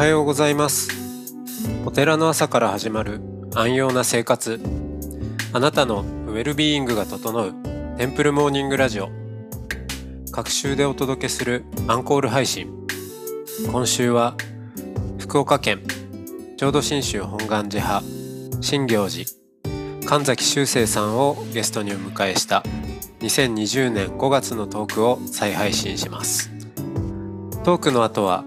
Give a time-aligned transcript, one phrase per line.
[0.00, 0.88] はようございます。
[1.84, 3.20] お寺の朝から始まる
[3.54, 4.58] 安養な生活。
[5.52, 7.52] あなたのウェルビーイングが整う
[7.98, 9.10] テンプルモーニングラジオ。
[10.32, 12.72] 各週でお届けするアンコール配信。
[13.70, 14.36] 今週は
[15.18, 15.82] 福岡県
[16.56, 18.06] 浄土真宗本願寺派
[18.62, 19.26] 新行寺
[20.08, 22.64] 神崎修正さんをゲストにお迎えした
[23.18, 26.50] 2020年5月のトークを再配信します。
[27.64, 28.46] トークの後は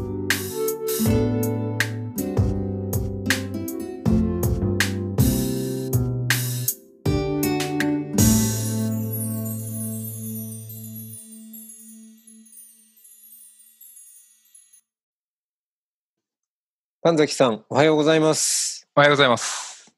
[17.03, 19.91] 神崎さんおはようございますおはようございます。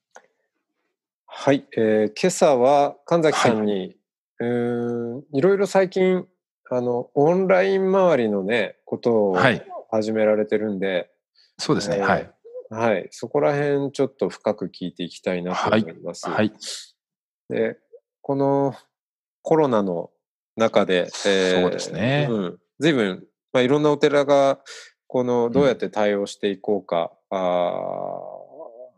[1.26, 3.98] はい、えー今朝は神崎さんに、
[4.40, 6.26] うーんいろいろ最近
[6.72, 11.09] あのオンライン周りのねことをはい始められてるんで、
[11.58, 11.98] そうですね。
[11.98, 12.31] えーはい。
[12.70, 16.30] はい、そこら辺ちょっと深く聞いていきたいなと思います。
[16.30, 16.54] はい。
[17.50, 17.76] で
[18.22, 18.76] この
[19.42, 20.09] コロナの
[20.56, 24.59] 中で、えーそうですねうん、随分、まあ、いろんなお寺が
[25.14, 27.39] このどうやって対応していこうか、あー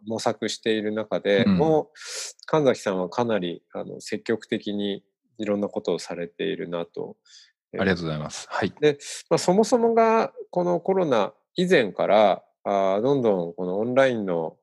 [0.08, 1.98] 模索している中で、うんもう
[2.46, 5.04] 神崎さんはかなりあの積極的に
[5.40, 7.18] いろんなことをされているなと。
[7.78, 8.48] ありがとうございます。
[8.50, 8.74] はい。
[9.30, 14.56] まあ、そもそもがこのコロナ以前からあーどんどんこのオンラインの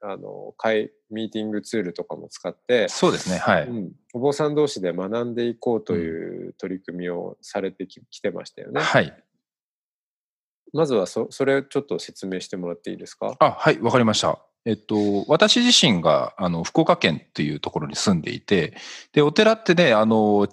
[0.00, 3.36] あの会ミーティングツールとかも使って、そうですね。
[3.36, 3.66] はい。
[3.66, 8.80] うん、お坊さん同士で学んでいこうという取り組みをされてききてましたよね。
[8.80, 9.12] はい。
[10.72, 13.34] まずはそそれをちょっと説明してもらっていいですか？
[13.38, 13.80] あ、はい。
[13.80, 14.38] わかりました。
[14.64, 18.76] えっと、私自身が、あの、福岡県というところに住んでいて、
[19.12, 20.46] で、お寺ってね、あの、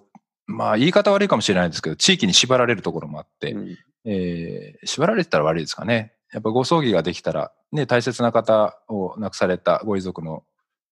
[0.47, 6.13] まあ、言い方悪いかもしれないですけど、地域に縛られるところもあって、うんえー縛られてたら悪いですかね。
[6.31, 10.43] やっぱご葬儀ができたら、ね、大切な方を亡くされたご遺族の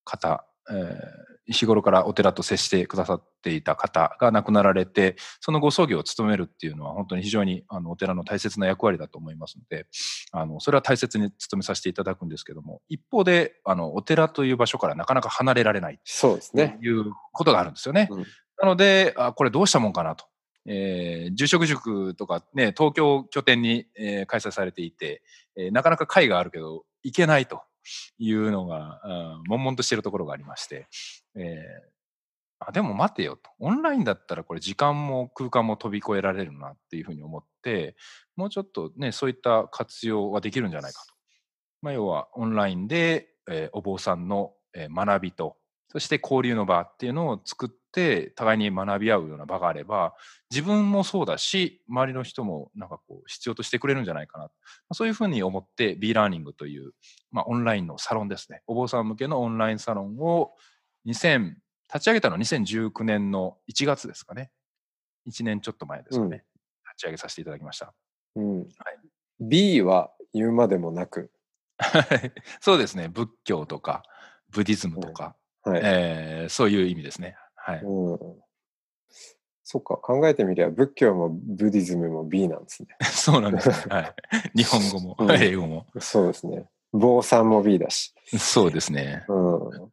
[0.03, 9.87] 方、えー日頃からお寺と接してくださっていた方が亡くなられて、そのご葬儀を務めるっていうのは本当に非常にあのお寺の大切な役割だと思いますので、
[10.31, 16.77] あのそれは大切に務めさせていただくんですけども、一方であのお寺という場所からなかなか離れられないそうですね。
[16.79, 18.07] ということがあるんですよね。
[18.11, 18.25] うん
[18.61, 20.25] なのであ、これどうしたもんかなと。
[20.65, 25.21] えー住職塾とかね、東京拠点に、えー開催されていて、
[25.57, 27.61] えーなかなか会があるけど、行けないと
[28.17, 30.87] いうのが、うん悶々としているところがありまして、
[31.35, 31.93] えー
[32.65, 33.49] あでも待てよと。
[33.59, 37.97] オンラインだったらこれ時間も空間も飛び越えられるなっていうふうに思って、
[38.35, 41.13] もうちょっとね、そういった活用はできるんじゃないかと。
[41.81, 45.57] まあ、要はオンラインで、えーお坊さんの、えー学びと、
[45.89, 50.15] そして交流の場っていうのを作って、互いに学び合うような場があれば、
[50.49, 54.45] 自分もそうだし、周りの人もなんかこう必要としてくれるんじゃないかな。
[54.45, 54.49] ま
[54.91, 56.93] あそういうふうに思って B ラーニングという、
[57.31, 58.61] まあ、オンラインのサロンですね。
[58.67, 60.53] お坊さん向けのオンラインサロンを
[61.05, 61.55] 2000、
[61.93, 64.51] 立ち上げたのは2019年の1月ですかね。
[65.27, 66.37] 1年ちょっと前ですかね。
[66.37, 66.53] うん
[66.93, 67.91] 立ち上げさせていただきました。
[68.35, 68.67] うん、
[69.39, 71.31] B は言うまでもなく、
[71.77, 72.31] はい
[72.61, 73.07] そうですね。
[73.07, 74.03] 仏教とか、
[74.51, 77.35] ブディズムとか、はいえーそういう意味ですね。
[77.55, 77.81] はい。
[77.83, 78.19] うん、
[79.63, 82.89] そっか考えてみれば仏教もブディズムも B なんですね。
[83.09, 83.75] そうなんですね。
[83.89, 84.15] はい。
[84.55, 85.87] 日本語も、うん英語も。
[85.99, 86.69] そうですね。
[86.91, 88.13] 坊さんも B だし。
[88.37, 89.25] そうですね。
[89.27, 89.92] うん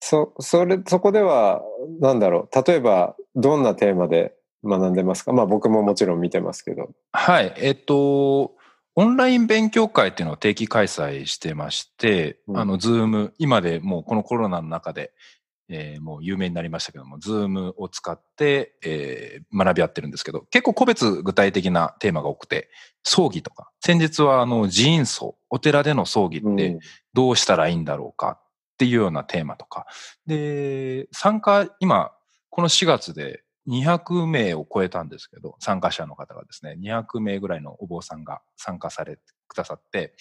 [0.00, 1.62] そ、それ、そこでは、
[2.00, 2.64] なんだろう。
[2.66, 4.34] 例えば、どんなテーマで
[4.64, 5.32] 学んでますか？
[5.32, 6.90] まあ僕ももちろん見てますけど。
[7.12, 7.52] はい。
[7.58, 8.54] えっと、
[8.94, 15.12] オンライン勉強会っていうのを定期開催してまして、うんあの、 Zoom、今でもうこのコロナの中で、
[15.68, 22.70] えーもう有名になりましたけども、 Zoom を使って、えー学び合ってるんですけど、結構個別具体的なテーマが多くて、
[23.04, 26.78] 葬儀とか、先日はあの、寺院葬、お寺での葬儀ってうん
[27.14, 28.40] どうしたらいいんだろうか
[28.78, 29.86] っていうようなテーマとか。
[30.24, 32.12] で、参加、今、
[32.48, 40.14] この4月で200名を超えたんですけど、参加者の方がですね、200名ぐらいのお坊さんが参加されてくださって、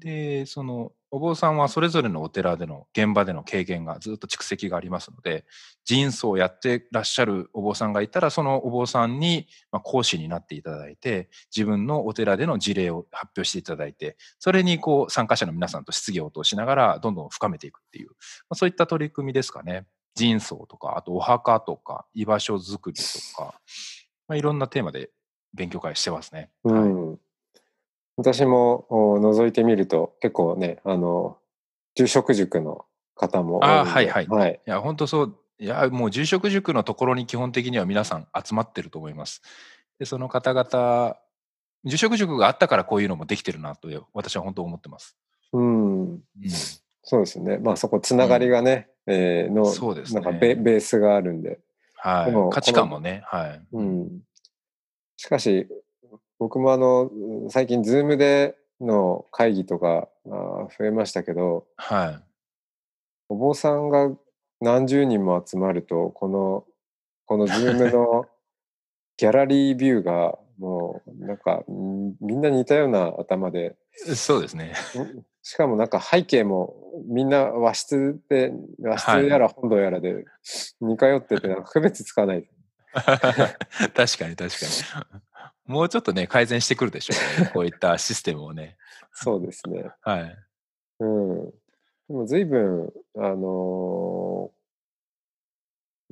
[0.00, 5.46] で、その、お坊さんはそれぞれのお寺での現場での経験がずっと蓄積がありますので、
[5.84, 9.46] 人相をやってらっしゃるお坊さんがいたら、そのお坊さんに
[9.84, 18.14] 講師になっていただいて、自分のお寺での事例を発表していただいて、それにこう参加者の皆さんと質疑応答しながらどんどん深めていくっていう、ま
[18.50, 19.86] あ、そういった取り組みですかね。
[20.14, 23.02] 人相とか、あとお墓とか、居場所づくりと
[23.36, 23.54] か、
[24.26, 25.10] まあ、いろんなテーマで
[25.54, 26.50] 勉強会してますね。
[26.64, 27.18] うはい。
[28.18, 31.38] 私もお覗いてみると結構ね、あの、
[31.94, 32.84] 住職塾の
[33.14, 34.60] 方もあーはいはいはい。
[34.66, 35.36] いや、本当そう。
[35.60, 39.40] いや、もう住職塾のところに基本的には皆さん集まってると思います。
[40.00, 41.16] で、その方々、
[41.84, 45.16] 住職塾があったからこういうのもできてるなと、私は本当思ってます。
[45.52, 46.02] うん。
[46.02, 46.20] うん、
[47.04, 47.58] そうですね。
[47.58, 51.60] まあそこつながりがね、えーの、そうですねなんかベベースがあるんで。
[51.94, 52.52] はい。
[52.52, 53.62] 価値観もね、はい。
[53.72, 54.20] うん。
[55.16, 55.68] しかし、
[56.38, 57.10] 僕もあの、
[57.50, 62.22] 最近ズームでの会議とか増えましたけど、はい。
[63.28, 64.10] お坊さんが
[64.60, 66.64] 何十人も集まると、この、
[67.26, 68.26] このズームの
[69.16, 73.76] ギャラリービューがもうなんかんみんな似たような頭で、
[74.14, 74.74] そうですね。
[74.96, 76.74] んしかもなんか背景も
[77.06, 80.24] みんな和室で、和室やら本堂やらで
[80.80, 82.48] 似通っててなんか区別つかない。
[82.92, 84.66] 確かに確か
[85.14, 85.20] に。
[85.68, 87.50] もうちょっとね、改善してくるでしょうね。
[87.54, 88.76] こういったシステムをね。
[89.12, 89.90] そうですね。
[90.00, 90.36] はい。
[91.00, 91.50] うん。
[91.50, 91.54] で
[92.08, 94.58] も随分、あのー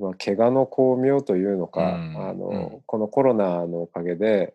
[0.03, 4.53] まあ、怪我の巧妙というのか、うんあのうんこのコロナのおかげで、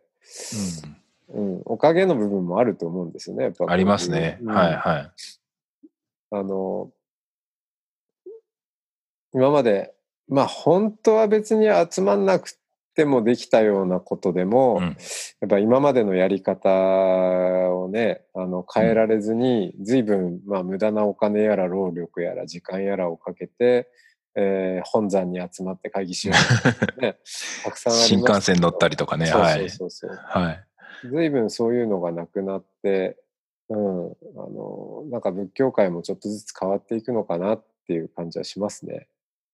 [1.28, 3.44] うん、おかげの部分もあると思うんですよね。
[3.44, 4.38] やっぱうん、ありますね。
[4.40, 5.10] うんはいはい。
[6.30, 6.90] あの、
[9.34, 9.92] 今まで、
[10.28, 12.56] まあ本当は別に集まんなく
[12.94, 14.96] てもできたようなことでも、うん
[15.40, 23.88] やっぱ今までのやり方をね、あの変えられずに、随分、まあ無駄なお金やら労力やら時間やらをかけて、
[24.36, 26.34] えー本山に集まって会議しよ
[26.98, 27.16] う、ね、
[27.64, 29.30] たくさんあ新幹線乗ったりとかね。
[29.30, 29.68] はい。
[29.68, 30.20] そうそうそう。
[30.24, 30.64] はい。
[31.08, 33.18] 随分そういうのがなくなって、
[33.68, 39.08] うん、あの、なんか仏教界もちょっとずつ変わっていくのかなっていう感じはしますね。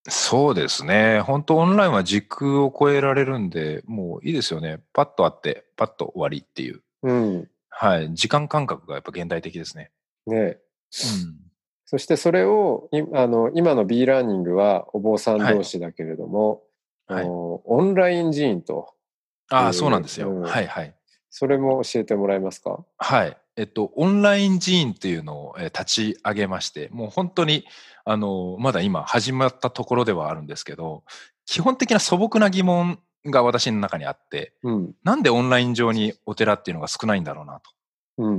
[0.06, 1.20] そうですね。
[1.20, 4.80] 本当オンラインは時空を超えられるんで、もういいですよね。
[4.92, 6.82] パッと会って、パッと終わりっていう。
[7.02, 7.48] うん。
[7.68, 8.14] はい。
[8.14, 9.90] 時間感覚がやっぱ現代的ですね。
[10.26, 10.58] ねうん。
[11.84, 16.62] そしてそれを、いあの、今の B ラーニングはお坊さん同士だけれども、はい
[17.10, 18.92] あのオンライン寺院と、
[19.48, 20.30] ああ、うんそうなんですよ。
[20.30, 20.94] うんはいはい。
[21.30, 22.84] それも教えてもらえますか？
[22.98, 23.36] はい。
[23.56, 25.84] えっと、オンライン寺院っていうのを、えー立
[26.14, 27.64] ち上げまして、もう本当に、
[28.04, 31.02] あの、まだ今始まったところではあるんですけど、
[31.44, 34.94] 基本的な素朴な疑問が私の中にあって、うん。
[35.02, 37.77] なんでオンライン上にお寺っていうのが少ないんだろうなとうん。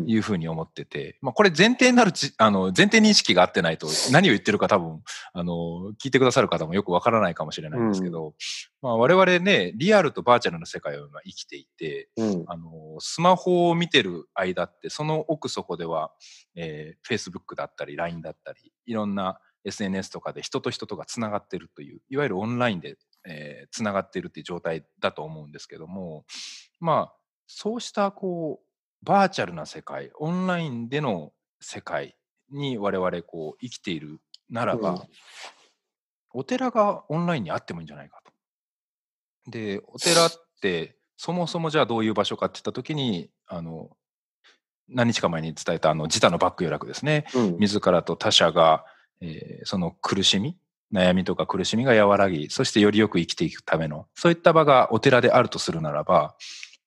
[0.07, 5.01] いうふうに思ってて、まあこれ前提になるち、あの、前提認識が合ってないと何を言ってるか多分、
[5.33, 8.33] あの、聞いてくださる方もよくわからないかもしれないんですけど、
[8.81, 12.43] まあ我々ね、リアルとバーチャルの世界を今生きていて、うん。
[12.47, 16.11] あの、スマホを見てる間って、その奥底では、
[16.55, 22.97] えー、Facebook だったり、LINE だったり、いろんな SNS とかで人と人とがつながってるという、いわゆるオンラインで、
[23.27, 26.25] えー、つながってるっていう状態だと思うんですけども、
[26.79, 27.15] まあ、
[27.47, 28.68] そうした、こう、
[29.03, 32.15] バーチャルな世界、オンラインでの世界
[32.51, 34.19] に我々、こう、生きている
[34.49, 34.99] ならば、うん
[36.31, 39.51] お寺がオンラインにあってもいいんじゃないかと。
[39.51, 43.89] で、お寺って、そもそもじゃあどういう場所かって言ったときに、あの、
[44.87, 47.25] 何日か前に伝えたあの自他のバック予約ですね。
[47.35, 47.57] うん。
[47.57, 48.85] 自らと他者が、
[49.21, 50.55] えーその苦しみ、
[50.93, 56.35] 悩みとか苦しみが和らぎ、そしてよりよく生きていくための、そういった場がお寺であるとするならば、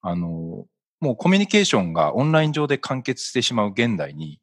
[0.02, 0.66] あの、
[1.02, 4.40] もうコミュニケーションがオンライン上で完結してしまう現代に、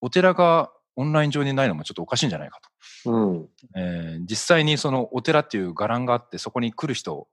[0.00, 2.60] お寺がオンライン上にないのもちょっとおかしいんじゃないか
[3.04, 3.10] と。
[3.10, 3.48] うん。
[3.74, 7.26] えー実際にそのお寺っていう伽藍があってそこに来る人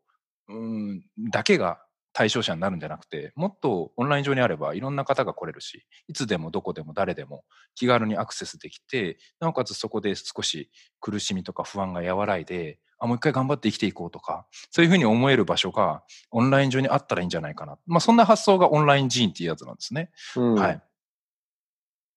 [0.50, 1.80] うんだけが
[2.12, 7.44] 対象者になるんじゃなくてもっとオンライン上にあればいろんな方が来れるしいつでもどこでも誰でも
[7.76, 20.10] 気軽にアクセスできてなおかつそこで少し苦しみとか不安が和らいであもう一回頑張って生きていこうとかそういうふうに思える場所がオンライン上にあったらいいんじゃないかな、まあ、そんな発想がオンライン寺院っていうやつなんですね。
[20.36, 20.56] うん。
[20.56, 20.82] はい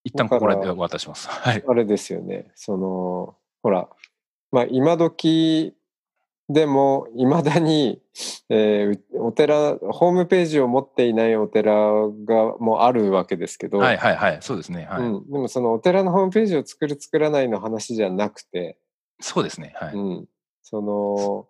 [0.05, 1.29] 一旦ここで渡します。
[1.29, 1.65] はい。
[1.67, 2.53] あれですよね。
[2.55, 3.89] その、ほら、
[4.53, 5.75] まあ今時
[6.49, 8.01] でも、いまだに、
[8.49, 14.39] えーうお寺、ホームページを持っていないお寺がもうあるわけですけど、はいはいはい。
[14.43, 14.87] そうですね。
[14.89, 15.03] はい。
[15.03, 18.79] うん、でもそのお寺のホームページを作る作らないの話じゃなくて、
[19.21, 19.75] そうですね。
[19.75, 19.95] はい。
[19.95, 20.29] うん、
[20.69, 21.47] その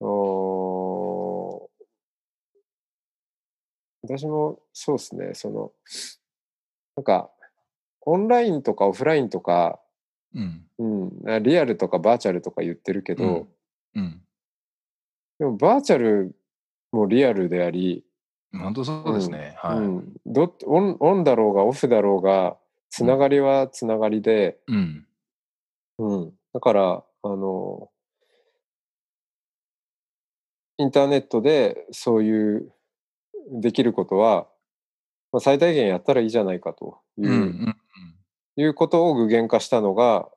[0.00, 1.70] お
[4.02, 5.72] 私もそうですねその
[6.96, 7.28] なんか
[8.06, 9.80] オンラインとかオフラインとか、
[10.34, 10.64] うん。
[10.78, 10.84] う
[11.38, 13.24] ん、リアルとかバーチャルとか言ってるけど、
[13.94, 14.22] うんうん。
[15.38, 16.34] でもバーチャル
[16.90, 18.02] もリアルであり、
[18.52, 19.54] 本当そうですね。
[19.58, 19.78] はい。
[19.78, 22.56] うん、どオンオンだろうがオフだろうが
[22.90, 25.06] つながりはつながりで、うん。
[25.98, 27.91] うん、だからあの
[30.78, 32.72] インターネットでそういう
[33.50, 34.46] できることは
[35.32, 37.76] まあ、最大限やったらいいじゃないかという,、うんうん
[38.54, 40.28] いうことを具現化したのが、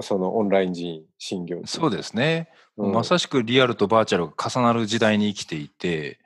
[0.00, 1.66] そのオンライン寺院診療。
[1.66, 2.48] そうですね。
[2.78, 6.18] うんまさしくリアルとバーチャルが重なる時代に生きていて、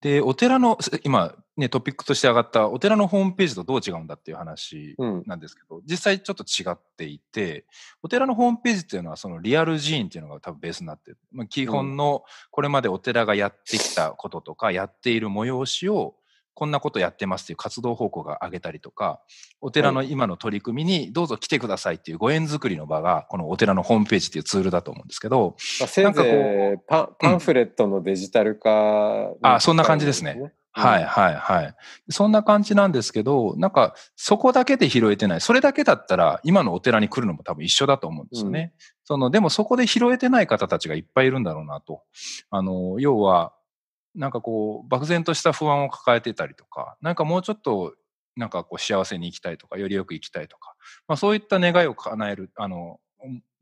[0.00, 5.22] で、お寺の、す今ね、トピックとして上がったお寺のホームページとどう違うんだっていう話うん。
[5.26, 7.64] なんですけど、実際ちょっと違っていて、
[8.02, 11.18] お寺のホームページっていうのはそのリアル寺院っていうのが多分ベースになってる。
[11.32, 16.14] まあ、基本のこれまでお寺がやってきたこととか、やっている催しを
[16.56, 19.20] こんなことやってますっていう活動報告が上げたりとか、
[19.60, 31.74] お寺の今の取り組みにどうぞ来てくださいっていうご縁作りの場が、このお寺のホームページっていうツールだと思うんですけど、まあ、せんかこぜいパンパンフレットのデジタル化、あそんな感じですねうんはいはいはい。
[32.10, 35.40] そんな感じなんですけど、なんかそこだけで拾えてない。
[35.40, 38.74] それだけだったら今のお寺に来るのも多分一緒だと思うんですよね。
[39.04, 42.02] そのでもそこで拾えてない方たちがいっぱいいるんだろうなと。
[42.50, 43.54] あの、要は、
[44.14, 47.94] なんかこう、漠然とした不安を抱えてたりとか、なんかもうちょっと、
[48.36, 50.74] なんかこう幸せに生きたいとか、よりよく生きたいとか、
[51.08, 53.00] まあそういった願いを叶える、あの、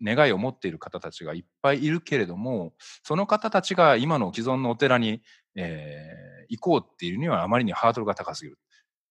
[0.02, 5.22] 願いを持っている方たちがいっぱいいるけれども、その方たちが今の既存のお寺に、
[5.56, 8.58] えー行こうっていうにはあまりにハードルが高すぎる。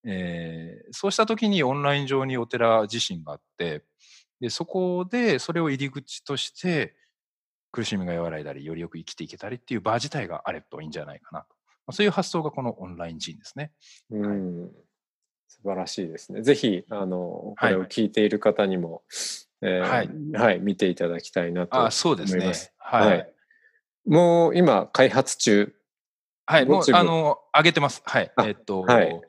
[0.06, 3.82] えーそうした時にオンライン上にお寺自身があって、
[4.40, 6.94] でそこでそれを入り口として
[7.72, 11.46] 苦しみが和らいだり、よりよく生きていけたりっていう場自体があればいいんじゃないかなと。
[11.86, 13.72] まあ、そういう発想がこのオンライン人ですね。
[14.10, 14.70] うん、
[15.48, 16.42] 素晴らしいですね。
[16.42, 19.02] ぜひ、あの、こはいれを聞いている方にも、
[19.60, 22.72] えーはいはい、見ていただきたいなと思いあそうですねます。。
[22.78, 23.08] はい。
[23.08, 23.30] はい
[24.06, 25.74] もう今、開発中。
[26.46, 28.02] はい、もうあの、上げてます。
[28.04, 28.30] はい。
[28.36, 29.20] あえっと、はい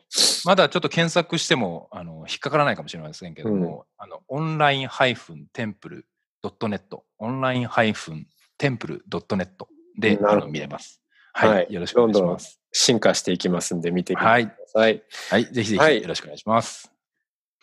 [0.45, 6.05] まだちょっと検索しても、あの、引っかからないかもしれませんけども、あの、 online ハイフン temple
[6.41, 8.27] ドット net、online ハイフン
[8.57, 11.01] temple ドット net で、あの見れます。
[11.33, 12.61] はい、はいよろしくお願いします。
[12.71, 15.01] 進化していきますんで、見てくだはいさい。
[15.31, 16.91] はい、ぜひぜはいひよろしくお願いします。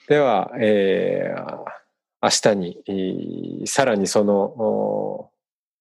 [0.08, 1.64] では、えー
[2.24, 5.30] 明日に、えーさらにその、お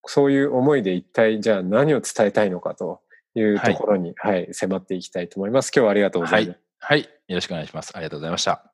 [0.06, 3.02] そういう思いで一体じゃあ何を伝えたいのかと
[3.36, 5.72] いうところに、はい、迫っていきたいと思います。
[5.74, 6.60] 今日はありがとうございます。
[6.80, 7.92] はい、よろしくお願いします。
[7.96, 8.72] ありがとうございました。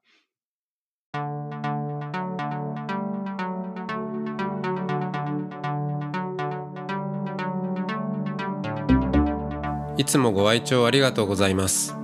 [9.98, 11.96] いつもご愛聴ありがとうございます。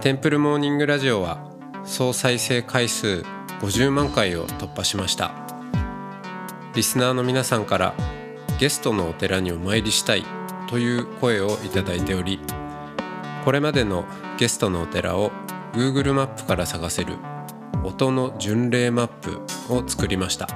[0.00, 1.38] テンプルモーニングラジオは
[1.84, 3.22] 総再生回数
[3.60, 5.32] 50万回を突破しました。
[6.74, 7.94] リスナーの皆さんから
[8.58, 10.24] ゲストのお寺にお参りしたい
[10.72, 12.40] という声をいただいており、
[13.44, 14.06] これまでの
[14.38, 15.30] ゲストのお寺を
[15.74, 17.18] Google マップから探せる
[17.84, 19.40] 音の巡礼マップ
[19.72, 20.48] を作りました。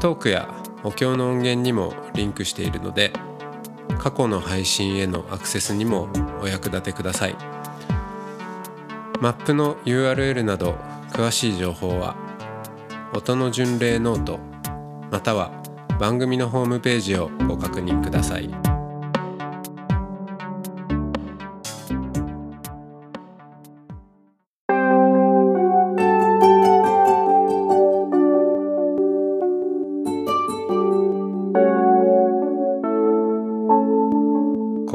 [0.00, 0.48] トークや
[0.82, 3.12] お経の音源にもリンクしているので、
[3.98, 6.08] 過去の配信へのアクセスにも
[6.40, 7.36] お役立てください
[9.20, 10.76] マップの URL など
[11.10, 12.16] 詳しい情報は
[13.12, 14.38] 音の巡礼ノート
[15.10, 15.50] または
[15.98, 18.67] 番組のホームページをご確認ください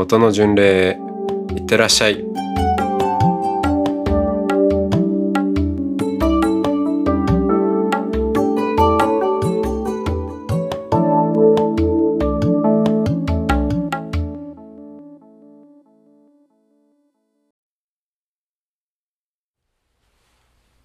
[0.00, 0.96] 音の巡礼
[1.56, 2.24] いってらっしゃい。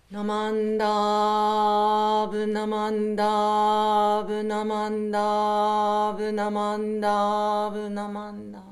[0.10, 8.63] ナマンダーブナマンダーブナマンダーブナマンダーブナマンダー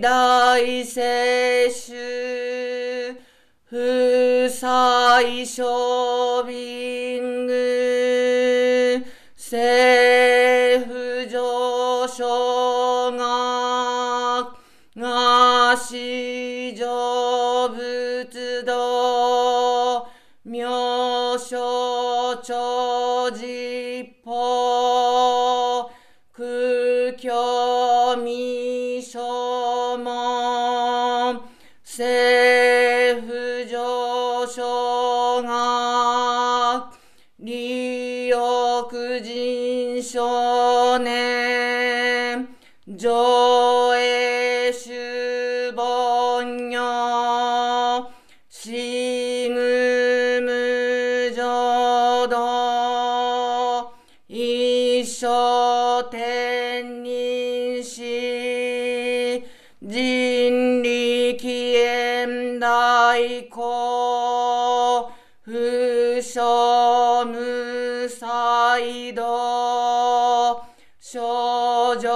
[0.00, 3.16] 大摂取
[3.68, 3.76] 不
[4.48, 9.04] 採処便具
[9.36, 13.20] 政府上昇学
[14.96, 20.08] が市場仏道
[20.44, 23.67] 妙所長実
[38.82, 42.48] 黒人少年
[68.78, 70.64] 才道
[71.00, 72.08] 少女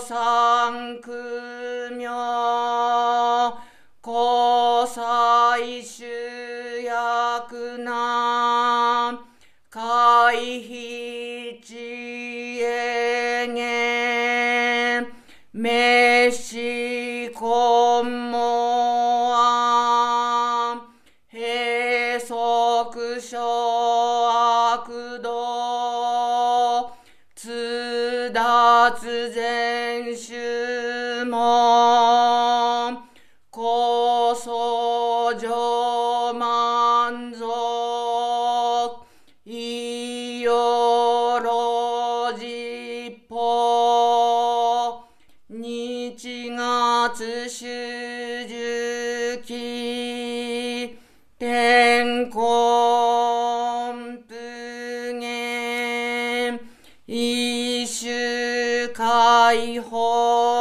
[0.00, 1.12] 三苦
[1.90, 2.08] 名
[4.02, 6.04] 交際主
[6.82, 9.20] 役な
[9.70, 10.93] 回避
[29.24, 32.98] 達全宗門
[33.50, 37.46] 高層上満足
[39.46, 45.06] いよろ実法
[45.48, 47.64] 日月主
[48.46, 50.23] 樹。
[59.72, 60.53] whole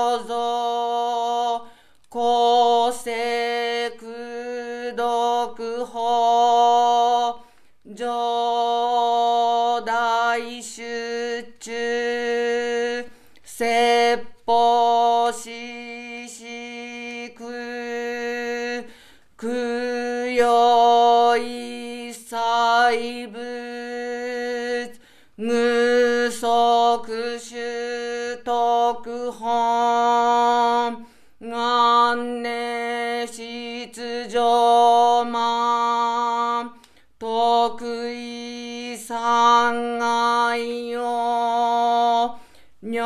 [28.38, 31.06] 特本。
[31.40, 36.72] 元年出場満
[37.20, 42.40] 得意三愛よ。
[42.82, 43.00] 女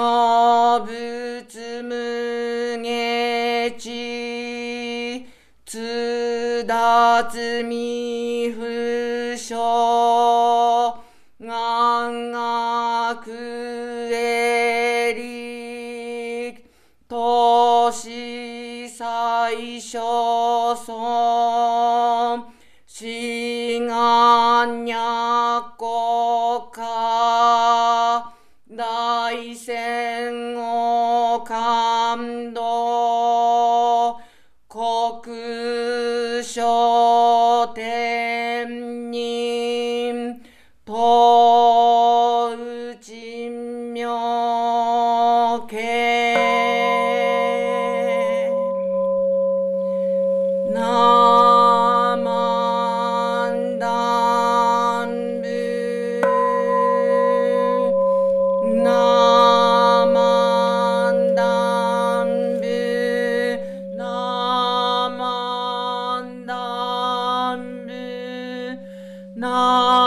[0.86, 5.28] 仏無下地
[5.66, 8.64] 通達未不
[9.36, 10.37] 詳
[19.78, 22.46] 最小損
[22.88, 27.17] 志願若国家
[69.38, 70.07] ナ